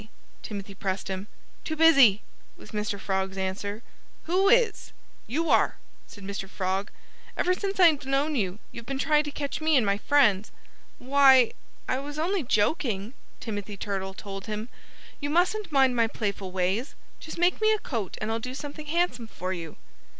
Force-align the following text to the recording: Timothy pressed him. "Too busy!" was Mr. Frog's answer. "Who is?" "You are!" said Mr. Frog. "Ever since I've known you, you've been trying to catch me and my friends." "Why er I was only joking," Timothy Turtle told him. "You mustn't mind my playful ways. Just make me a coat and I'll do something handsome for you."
Timothy 0.41 0.73
pressed 0.73 1.09
him. 1.09 1.27
"Too 1.63 1.75
busy!" 1.75 2.23
was 2.57 2.71
Mr. 2.71 2.99
Frog's 2.99 3.37
answer. 3.37 3.83
"Who 4.23 4.49
is?" 4.49 4.93
"You 5.27 5.51
are!" 5.51 5.75
said 6.07 6.23
Mr. 6.23 6.49
Frog. 6.49 6.89
"Ever 7.37 7.53
since 7.53 7.79
I've 7.79 8.03
known 8.07 8.33
you, 8.35 8.57
you've 8.71 8.87
been 8.87 8.97
trying 8.97 9.25
to 9.25 9.31
catch 9.31 9.61
me 9.61 9.77
and 9.77 9.85
my 9.85 9.99
friends." 9.99 10.51
"Why 10.97 11.51
er 11.87 11.97
I 11.97 11.99
was 11.99 12.17
only 12.17 12.41
joking," 12.41 13.13
Timothy 13.39 13.77
Turtle 13.77 14.15
told 14.15 14.47
him. 14.47 14.69
"You 15.19 15.29
mustn't 15.29 15.71
mind 15.71 15.95
my 15.95 16.07
playful 16.07 16.51
ways. 16.51 16.95
Just 17.19 17.37
make 17.37 17.61
me 17.61 17.71
a 17.71 17.77
coat 17.77 18.17
and 18.19 18.31
I'll 18.31 18.39
do 18.39 18.55
something 18.55 18.87
handsome 18.87 19.27
for 19.27 19.53
you." 19.53 19.75